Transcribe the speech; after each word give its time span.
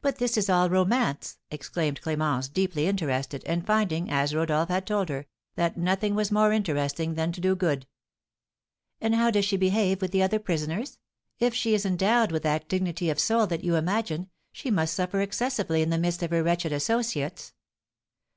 "But 0.00 0.18
this 0.18 0.36
is 0.36 0.48
all 0.48 0.66
a 0.66 0.70
romance!" 0.70 1.38
exclaimed 1.50 2.00
Clémence, 2.02 2.52
deeply 2.52 2.86
interested, 2.86 3.42
and 3.46 3.66
finding, 3.66 4.08
as 4.08 4.32
Rodolph 4.32 4.68
had 4.68 4.86
told 4.86 5.08
her, 5.08 5.26
that 5.56 5.76
nothing 5.76 6.14
was 6.14 6.30
more 6.30 6.52
interesting 6.52 7.14
than 7.14 7.32
to 7.32 7.40
do 7.40 7.56
good. 7.56 7.88
"And 9.00 9.12
how 9.16 9.32
does 9.32 9.44
she 9.44 9.56
behave 9.56 10.02
with 10.02 10.12
the 10.12 10.22
other 10.22 10.38
prisoners? 10.38 10.98
If 11.40 11.52
she 11.52 11.74
is 11.74 11.84
endowed 11.84 12.30
with 12.30 12.44
that 12.44 12.68
dignity 12.68 13.10
of 13.10 13.18
soul 13.18 13.48
that 13.48 13.64
you 13.64 13.74
imagine, 13.74 14.30
she 14.52 14.70
must 14.70 14.94
suffer 14.94 15.20
excessively 15.20 15.82
in 15.82 15.90
the 15.90 15.98
midst 15.98 16.22
of 16.22 16.30
her 16.30 16.44
wretched 16.44 16.70
associates." 16.72 17.52